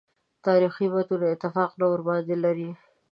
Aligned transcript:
تاریخي 0.45 0.85
متون 0.93 1.21
اتفاق 1.33 1.71
نه 1.79 1.85
ورباندې 1.91 2.35
لري. 2.43 2.69